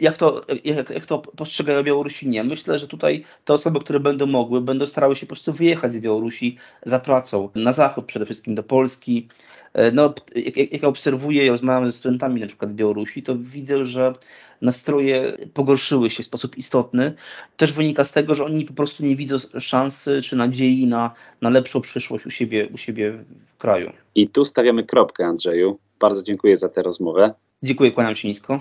jak 0.00 0.16
to, 0.16 0.42
jak, 0.64 0.90
jak 0.90 1.06
to 1.06 1.18
postrzegają 1.18 1.82
Białorusini? 1.82 2.42
Myślę, 2.42 2.78
że 2.78 2.88
tutaj 2.88 3.24
te 3.44 3.54
osoby, 3.54 3.80
które 3.80 4.00
będą 4.00 4.26
mogły, 4.26 4.60
będą 4.60 4.86
starały 4.86 5.16
się 5.16 5.26
po 5.26 5.28
prostu 5.28 5.52
wyjechać 5.52 5.92
z 5.92 6.00
Białorusi 6.00 6.56
za 6.82 7.00
pracą 7.00 7.48
na 7.54 7.72
zachód, 7.72 8.04
przede 8.04 8.24
wszystkim 8.24 8.54
do 8.54 8.62
Polski. 8.62 9.28
E, 9.72 9.92
no, 9.92 10.14
jak, 10.34 10.72
jak 10.72 10.84
obserwuję 10.84 11.46
i 11.46 11.48
rozmawiam 11.48 11.86
ze 11.86 11.92
studentami 11.92 12.40
na 12.40 12.46
przykład 12.46 12.70
z 12.70 12.74
Białorusi, 12.74 13.22
to 13.22 13.36
widzę, 13.38 13.86
że 13.86 14.14
nastroje 14.62 15.32
pogorszyły 15.54 16.10
się 16.10 16.22
w 16.22 16.26
sposób 16.26 16.58
istotny. 16.58 17.14
Też 17.56 17.72
wynika 17.72 18.04
z 18.04 18.12
tego, 18.12 18.34
że 18.34 18.44
oni 18.44 18.64
po 18.64 18.72
prostu 18.72 19.02
nie 19.02 19.16
widzą 19.16 19.36
szansy 19.60 20.22
czy 20.22 20.36
nadziei 20.36 20.86
na, 20.86 21.10
na 21.40 21.50
lepszą 21.50 21.80
przyszłość 21.80 22.26
u 22.26 22.30
siebie, 22.30 22.68
u 22.74 22.76
siebie 22.76 23.12
w 23.54 23.58
kraju. 23.58 23.92
I 24.14 24.28
tu 24.28 24.44
stawiamy 24.44 24.84
kropkę, 24.84 25.26
Andrzeju. 25.26 25.78
Bardzo 26.00 26.22
dziękuję 26.22 26.56
za 26.56 26.68
tę 26.68 26.82
rozmowę. 26.82 27.34
Dziękuję, 27.62 27.90
kłaniam 27.90 28.16
się 28.16 28.28
nisko. 28.28 28.60